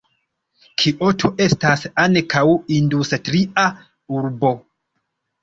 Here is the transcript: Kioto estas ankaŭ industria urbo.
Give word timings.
Kioto 0.83 1.29
estas 1.45 1.83
ankaŭ 2.05 2.43
industria 2.79 3.67
urbo. 4.19 4.53